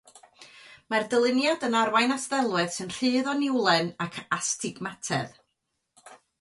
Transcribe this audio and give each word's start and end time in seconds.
Mae'r 0.93 1.03
dyluniad 1.11 1.65
yn 1.67 1.77
arwain 1.81 2.15
at 2.15 2.25
ddelwedd 2.31 2.73
sy'n 2.79 2.91
rhydd 2.97 3.31
o 3.35 3.37
niwlen 3.43 3.95
ac 4.09 4.21
astigmatedd. 4.41 5.41